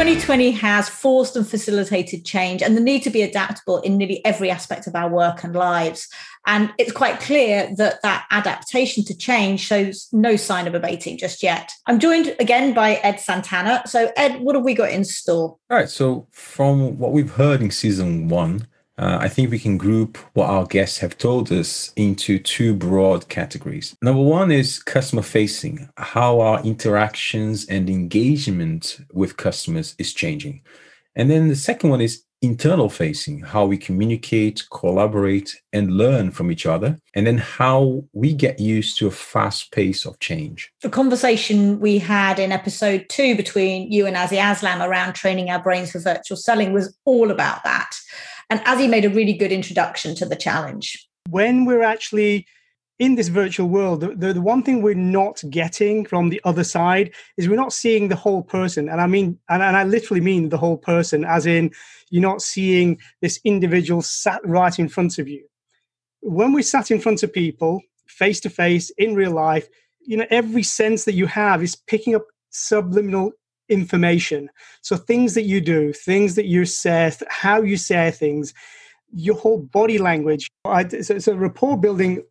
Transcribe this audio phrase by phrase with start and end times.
[0.00, 4.50] 2020 has forced and facilitated change and the need to be adaptable in nearly every
[4.50, 6.08] aspect of our work and lives.
[6.46, 11.42] And it's quite clear that that adaptation to change shows no sign of abating just
[11.42, 11.70] yet.
[11.86, 13.82] I'm joined again by Ed Santana.
[13.84, 15.58] So, Ed, what have we got in store?
[15.68, 15.90] All right.
[15.90, 18.66] So, from what we've heard in season one,
[19.00, 23.30] uh, I think we can group what our guests have told us into two broad
[23.30, 23.96] categories.
[24.02, 30.60] Number one is customer facing, how our interactions and engagement with customers is changing.
[31.16, 36.50] And then the second one is internal facing, how we communicate, collaborate, and learn from
[36.50, 36.98] each other.
[37.14, 40.70] And then how we get used to a fast pace of change.
[40.82, 45.62] The conversation we had in episode two between you and Azi Aslam around training our
[45.62, 47.90] brains for virtual selling was all about that.
[48.50, 51.08] And Azi made a really good introduction to the challenge.
[51.30, 52.46] When we're actually
[52.98, 56.64] in this virtual world, the, the, the, one thing we're not getting from the other
[56.64, 58.88] side is we're not seeing the whole person.
[58.88, 61.70] And I mean, and, and I literally mean the whole person, as in
[62.10, 65.46] you're not seeing this individual sat right in front of you.
[66.20, 69.68] When we're sat in front of people, face to face, in real life,
[70.00, 73.30] you know, every sense that you have is picking up subliminal
[73.70, 74.50] information.
[74.82, 78.52] So things that you do, things that you say, how you say things,
[79.12, 80.50] your whole body language.
[81.02, 82.22] So, so rapport building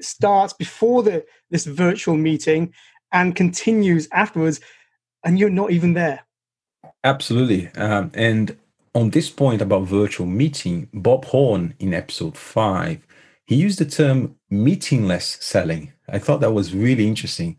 [0.00, 2.72] starts before the this virtual meeting
[3.12, 4.60] and continues afterwards,
[5.24, 6.20] and you're not even there.
[7.04, 8.56] Absolutely, um, and
[8.94, 13.06] on this point about virtual meeting, Bob Horn in episode five,
[13.46, 15.92] he used the term meetingless selling.
[16.08, 17.56] I thought that was really interesting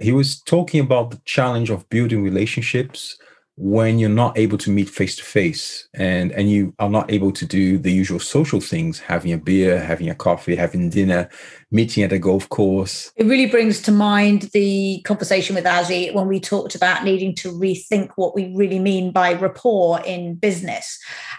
[0.00, 3.16] he was talking about the challenge of building relationships
[3.58, 7.32] when you're not able to meet face to face and and you are not able
[7.32, 11.26] to do the usual social things having a beer having a coffee having dinner
[11.70, 13.10] meeting at a golf course.
[13.16, 17.50] It really brings to mind the conversation with Azi when we talked about needing to
[17.50, 20.98] rethink what we really mean by rapport in business.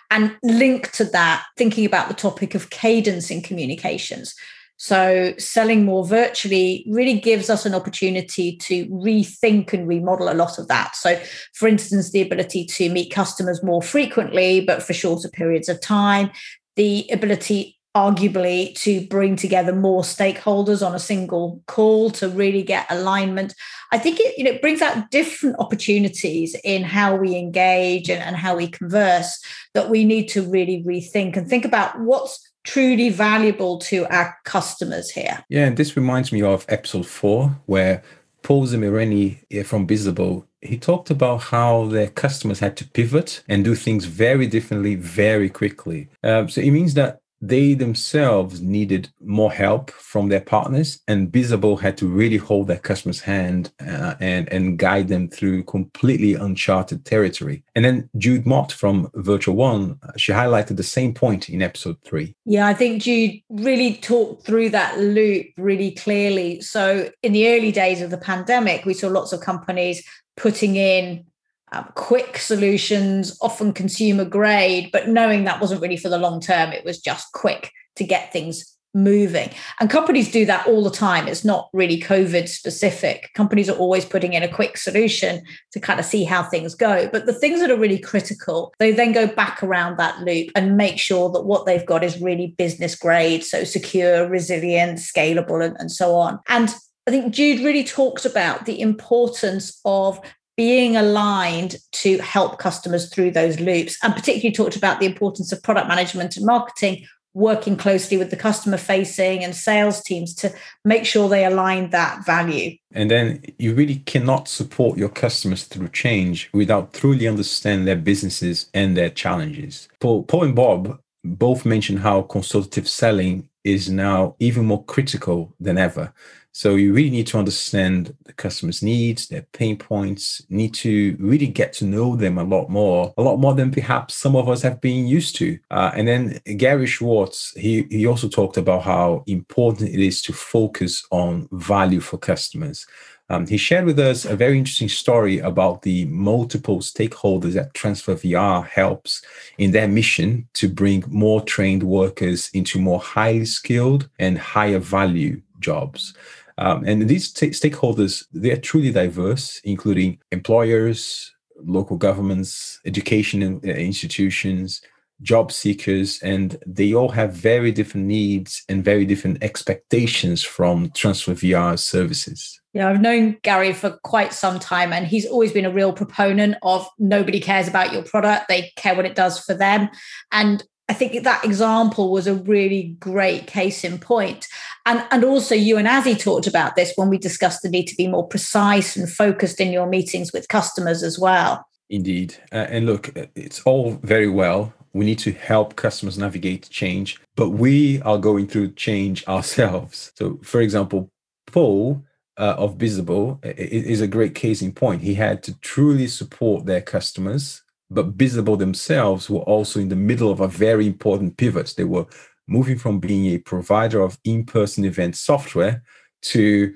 [0.09, 4.36] And link to that thinking about the topic of cadence in communications
[4.77, 10.60] so, selling more virtually really gives us an opportunity to rethink and remodel a lot
[10.60, 10.95] of that.
[10.95, 11.20] So,
[11.54, 16.30] for instance, the ability to meet customers more frequently, but for shorter periods of time,
[16.76, 22.86] the ability arguably to bring together more stakeholders on a single call to really get
[22.92, 23.55] alignment
[23.92, 28.36] i think it you know brings out different opportunities in how we engage and, and
[28.36, 33.78] how we converse that we need to really rethink and think about what's truly valuable
[33.78, 35.44] to our customers here.
[35.48, 38.04] Yeah, and this reminds me of episode four, where
[38.44, 43.73] Paul Zimmereni from Bizzabo, he talked about how their customers had to pivot and do
[43.73, 46.10] things very differently very quickly.
[46.22, 51.80] Uh, so it means that they themselves needed more help from their partners and Bizzabo
[51.80, 57.05] had to really hold their customers hand uh, and and guide them through completely uncharted
[57.05, 57.64] territory.
[57.76, 61.97] And then jude mott from virtual one uh, she highlighted the same point in episode
[62.03, 62.36] three.
[62.45, 66.61] Yeah i think jude really talked through that loop really clearly.
[66.61, 70.03] So in the early days of the pandemic we saw lots of companies
[70.36, 71.26] putting in
[71.72, 76.72] um, quick solutions, often consumer grade, but knowing that wasn't really for the long term.
[76.72, 79.50] It was just quick to get things moving.
[79.80, 81.27] And companies do that all the time.
[81.27, 83.30] It's not really COVID specific.
[83.36, 87.08] Companies are always putting in a quick solution to kind of see how things go.
[87.11, 90.77] But the things that are really critical, they then go back around that loop and
[90.77, 95.76] make sure that what they've got is really business grade, so secure, resilient, scalable, and,
[95.80, 96.39] and so on.
[96.50, 96.73] And
[97.08, 100.20] I think Jude really talks about the importance of
[100.58, 103.98] being aligned to help customers through those loops.
[104.04, 107.06] And particularly talked about the importance of product management and marketing
[107.38, 110.52] working closely with the customer facing and sales teams to
[110.84, 112.76] make sure they align that value.
[112.92, 118.72] And then you really cannot support your customers through change without truly understanding their businesses
[118.74, 119.88] and their challenges.
[120.00, 125.78] Paul, paul and bob both mentioned how consultative selling is now even more critical than
[125.78, 126.14] ever
[126.58, 131.45] so you really need to understand the customer's needs, their pain points, need to really
[131.45, 134.63] get to know them a lot more, a lot more than perhaps some of us
[134.63, 135.59] have been used to.
[135.69, 140.33] Uh, and then Gary Schwartz, he, he also talked about how important it is to
[140.33, 142.88] focus on value for customers.
[143.29, 148.15] Um, he shared with us a very interesting story about the multiple stakeholders that Transfer
[148.15, 149.21] VR helps
[149.57, 155.41] in their mission to bring more trained workers into more highly skilled and higher value
[155.59, 156.13] jobs.
[156.57, 161.33] Um, and these t- stakeholders, they are truly diverse, including employers,
[161.63, 164.81] local governments, education uh, institutions,
[165.21, 171.33] job seekers, and they all have very different needs and very different expectations from Transfer
[171.33, 172.59] VR services.
[172.77, 175.91] You know, I've known Gary for quite some time, and he's always been a real
[175.91, 179.89] proponent of nobody cares about your product, they care what it does for them.
[180.31, 184.45] And I think that example was a really great case in point.
[184.85, 187.95] And, and also, you and Azi talked about this when we discussed the need to
[187.95, 191.65] be more precise and focused in your meetings with customers as well.
[191.89, 192.35] Indeed.
[192.51, 194.71] Uh, and look, it's all very well.
[194.94, 200.12] We need to help customers navigate change, but we are going through change ourselves.
[200.15, 201.09] So, for example,
[201.47, 202.03] Paul
[202.38, 205.01] uh, of Bizzabo is a great case in point.
[205.01, 210.31] He had to truly support their customers, but Bizzabo themselves were also in the middle
[210.31, 211.74] of a very important pivot.
[211.75, 212.06] They were
[212.48, 215.84] moving from being a provider of in person event software
[216.24, 216.75] to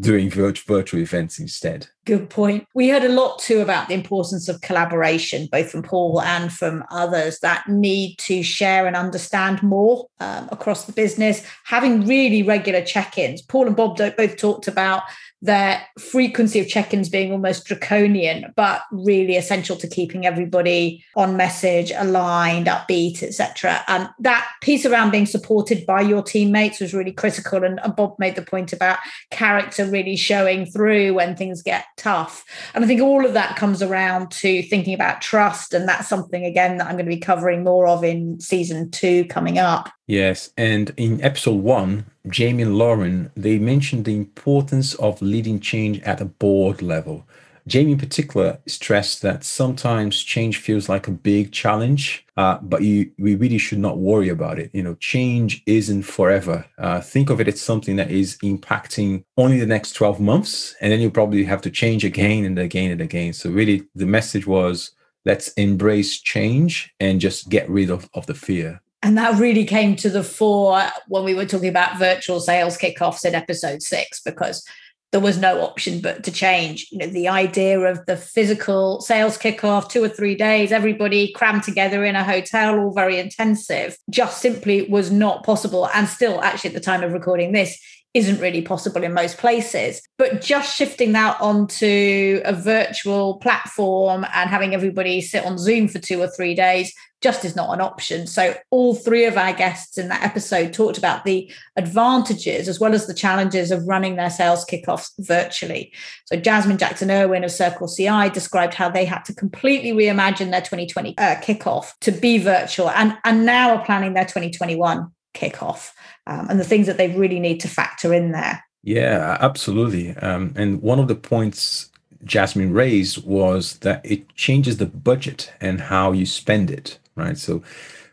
[0.00, 1.88] doing virtual events instead.
[2.08, 2.66] Good point.
[2.72, 6.82] We heard a lot too about the importance of collaboration, both from Paul and from
[6.90, 12.80] others that need to share and understand more um, across the business, having really regular
[12.80, 13.42] check ins.
[13.42, 15.02] Paul and Bob both talked about
[15.40, 21.92] their frequency of check-ins being almost draconian but really essential to keeping everybody on message
[21.94, 27.62] aligned upbeat etc and that piece around being supported by your teammates was really critical
[27.62, 28.98] and, bob made the point about
[29.30, 32.44] character really showing through when things get tough.
[32.74, 35.74] And i think all of that comes around to thinking about trust.
[35.74, 39.24] And that's something again that i'm going to be covering more of in season two
[39.26, 39.90] coming up.
[40.06, 46.00] Yes, and in episode one, Jamie and Lauren they mentioned the importance of leading change
[46.02, 47.26] at a board level.
[47.68, 53.10] Jamie, in particular, stressed that sometimes change feels like a big challenge, uh, but you,
[53.18, 54.70] we really should not worry about it.
[54.72, 56.64] You know, change isn't forever.
[56.78, 60.90] Uh, think of it as something that is impacting only the next 12 months, and
[60.90, 63.34] then you probably have to change again and again and again.
[63.34, 64.92] So, really, the message was
[65.26, 68.80] let's embrace change and just get rid of, of the fear.
[69.02, 73.24] And that really came to the fore when we were talking about virtual sales kickoffs
[73.24, 74.64] in episode six, because
[75.10, 76.88] there was no option but to change.
[76.90, 81.62] You know, the idea of the physical sales kickoff, two or three days, everybody crammed
[81.62, 85.88] together in a hotel, all very intensive, just simply was not possible.
[85.94, 87.80] And still, actually, at the time of recording this,
[88.14, 90.02] isn't really possible in most places.
[90.16, 95.98] But just shifting that onto a virtual platform and having everybody sit on Zoom for
[95.98, 98.26] two or three days just is not an option.
[98.26, 102.94] So, all three of our guests in that episode talked about the advantages as well
[102.94, 105.92] as the challenges of running their sales kickoffs virtually.
[106.26, 110.60] So, Jasmine Jackson Irwin of Circle CI described how they had to completely reimagine their
[110.60, 115.90] 2020 uh, kickoff to be virtual and, and now are planning their 2021 kickoff
[116.26, 118.64] um, and the things that they really need to factor in there.
[118.82, 120.16] Yeah, absolutely.
[120.16, 121.90] Um, and one of the points
[122.24, 127.36] Jasmine raised was that it changes the budget and how you spend it right?
[127.36, 127.62] So,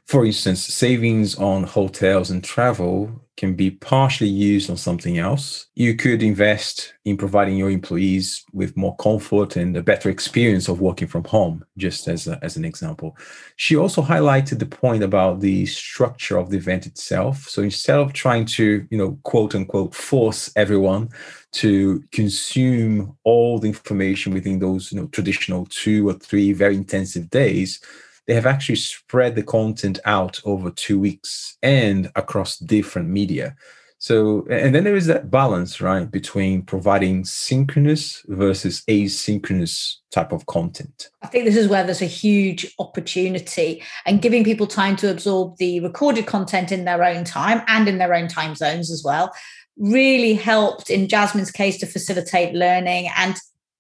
[0.06, 5.66] for instance, savings on hotels and travel can be partially used on something else.
[5.74, 10.80] You could invest in providing your employees with more comfort and a better experience of
[10.80, 13.18] working from home, just as, a, as an example.
[13.56, 17.50] She also highlighted the point about the structure of the event itself.
[17.50, 21.10] So instead of trying to, you know, quote unquote, force everyone
[21.54, 27.30] to consume all the information within those, you know, traditional two or three very intensive
[27.32, 27.82] days,
[28.28, 33.56] they have actually spread the content out over two weeks and across different media.
[33.98, 40.46] So, and then there is that balance, right, between providing synchronous versus asynchronous type of
[40.46, 41.10] content.
[41.24, 45.58] I think this is where there's a huge opportunity and giving people time to absorb
[45.58, 49.34] the recorded content in their own time and in their own time zones as well
[49.78, 53.36] really helped in Jasmine's case to facilitate learning and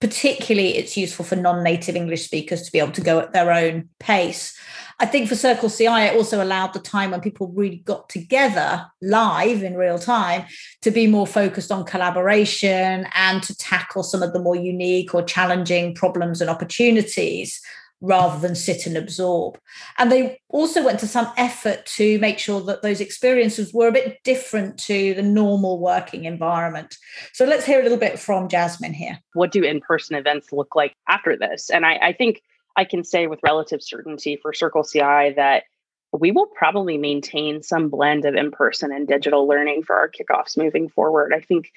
[0.05, 3.89] particularly it's useful for non-native english speakers to be able to go at their own
[3.99, 4.55] pace.
[4.99, 8.85] I think for circle ci it also allowed the time when people really got together
[9.01, 10.45] live in real time
[10.83, 15.23] to be more focused on collaboration and to tackle some of the more unique or
[15.23, 17.59] challenging problems and opportunities
[18.01, 19.57] rather than sit and absorb.
[19.97, 23.93] And they also went to some effort to make sure that those experiences were a
[23.93, 26.97] bit different to the normal working environment.
[27.33, 29.19] So let's hear a little bit from Jasmine here.
[29.33, 31.69] What do in person events look like after this?
[31.69, 32.41] And I, I think
[32.75, 35.63] I can say with relative certainty for Circle CI that
[36.11, 40.57] we will probably maintain some blend of in person and digital learning for our kickoffs
[40.57, 41.33] moving forward.
[41.33, 41.71] I think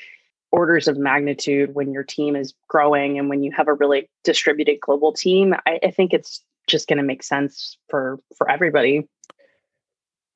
[0.51, 4.79] orders of magnitude when your team is growing and when you have a really distributed
[4.81, 9.09] global team i, I think it's just going to make sense for for everybody.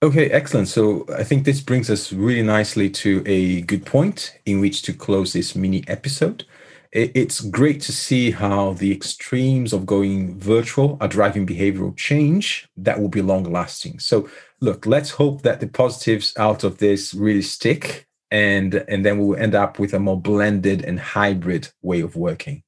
[0.03, 0.69] Okay excellent.
[0.69, 4.93] So i think this brings us really nicely to a good point in which to
[4.93, 6.45] close this mini episode.
[6.95, 13.01] It's great to see how the extremes of going virtual are driving behavioral change that
[13.01, 14.29] will be long lasting so
[14.61, 19.39] look let's hope that the positives out of this really stick and and then we'll
[19.39, 22.63] end up with a more blended and hybrid way of working